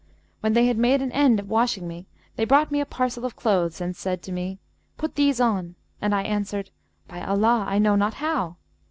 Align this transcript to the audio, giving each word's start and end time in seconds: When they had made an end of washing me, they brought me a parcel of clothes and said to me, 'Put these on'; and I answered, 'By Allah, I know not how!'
When 0.39 0.53
they 0.53 0.65
had 0.65 0.79
made 0.79 0.99
an 1.03 1.11
end 1.11 1.39
of 1.39 1.47
washing 1.47 1.87
me, 1.87 2.07
they 2.35 2.43
brought 2.43 2.71
me 2.71 2.81
a 2.81 2.87
parcel 2.87 3.23
of 3.23 3.35
clothes 3.35 3.79
and 3.79 3.95
said 3.95 4.23
to 4.23 4.31
me, 4.31 4.57
'Put 4.97 5.13
these 5.13 5.39
on'; 5.39 5.75
and 6.01 6.15
I 6.15 6.23
answered, 6.23 6.71
'By 7.07 7.21
Allah, 7.23 7.65
I 7.67 7.77
know 7.77 7.95
not 7.95 8.15
how!' 8.15 8.55